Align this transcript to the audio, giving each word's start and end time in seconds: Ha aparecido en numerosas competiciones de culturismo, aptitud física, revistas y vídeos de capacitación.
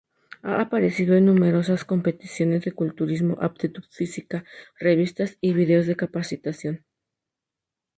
Ha 0.41 0.59
aparecido 0.59 1.13
en 1.13 1.27
numerosas 1.27 1.85
competiciones 1.85 2.63
de 2.65 2.71
culturismo, 2.71 3.37
aptitud 3.39 3.83
física, 3.91 4.45
revistas 4.79 5.37
y 5.41 5.53
vídeos 5.53 5.85
de 5.85 5.95
capacitación. 5.95 6.85